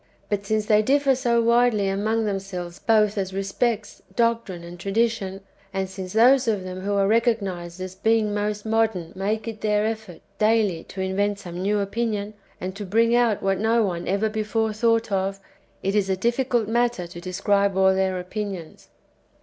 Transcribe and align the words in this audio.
^ 0.01 0.03
But 0.29 0.47
since 0.47 0.65
they 0.65 0.81
differ 0.81 1.13
so 1.13 1.43
widely 1.43 1.87
among 1.87 2.25
themselves 2.25 2.79
both 2.79 3.19
as 3.19 3.35
respects 3.35 4.01
doctrine 4.15 4.63
and 4.63 4.79
tradition, 4.79 5.41
and 5.71 5.87
since 5.87 6.13
those 6.13 6.47
of 6.47 6.63
them 6.63 6.81
who 6.81 6.93
are 6.95 7.07
recognised 7.07 7.79
as 7.79 7.93
being 7.93 8.33
most 8.33 8.65
modern 8.65 9.11
make 9.13 9.47
it 9.47 9.61
their 9.61 9.85
effort 9.85 10.21
daily 10.39 10.85
to 10.85 11.01
invent 11.01 11.37
some 11.37 11.61
new 11.61 11.79
opinion, 11.79 12.33
and 12.59 12.75
to 12.77 12.83
bring 12.83 13.13
out 13.13 13.43
what 13.43 13.59
no 13.59 13.83
one 13.83 14.07
ever 14.07 14.27
before 14.27 14.73
thought 14.73 15.11
of, 15.11 15.39
it 15.83 15.93
is 15.93 16.09
a 16.09 16.17
difficult 16.17 16.67
matter 16.67 17.05
to 17.05 17.21
describe 17.21 17.77
all 17.77 17.93
their 17.93 18.19
opinions. 18.19 18.87